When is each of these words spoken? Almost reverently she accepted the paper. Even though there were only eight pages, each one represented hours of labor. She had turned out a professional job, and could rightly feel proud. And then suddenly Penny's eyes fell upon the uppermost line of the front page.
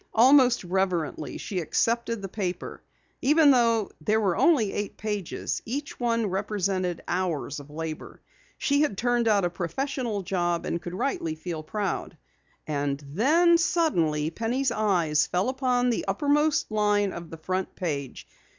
Almost 0.15 0.63
reverently 0.63 1.37
she 1.37 1.59
accepted 1.59 2.23
the 2.23 2.27
paper. 2.27 2.81
Even 3.21 3.51
though 3.51 3.91
there 4.01 4.19
were 4.19 4.35
only 4.35 4.73
eight 4.73 4.97
pages, 4.97 5.61
each 5.63 5.99
one 5.99 6.25
represented 6.25 7.03
hours 7.07 7.59
of 7.59 7.69
labor. 7.69 8.19
She 8.57 8.81
had 8.81 8.97
turned 8.97 9.27
out 9.27 9.45
a 9.45 9.49
professional 9.51 10.23
job, 10.23 10.65
and 10.65 10.81
could 10.81 10.95
rightly 10.95 11.35
feel 11.35 11.61
proud. 11.61 12.17
And 12.65 12.99
then 13.09 13.59
suddenly 13.59 14.31
Penny's 14.31 14.71
eyes 14.71 15.27
fell 15.27 15.49
upon 15.49 15.91
the 15.91 16.05
uppermost 16.07 16.71
line 16.71 17.11
of 17.13 17.29
the 17.29 17.37
front 17.37 17.75
page. 17.75 18.27